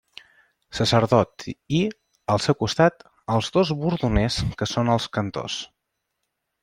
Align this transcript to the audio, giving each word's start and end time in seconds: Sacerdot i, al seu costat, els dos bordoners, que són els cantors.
Sacerdot 0.77 1.45
i, 1.79 1.81
al 2.35 2.41
seu 2.45 2.57
costat, 2.63 3.05
els 3.35 3.53
dos 3.59 3.75
bordoners, 3.83 4.39
que 4.63 4.69
són 4.75 4.91
els 4.95 5.07
cantors. 5.19 5.59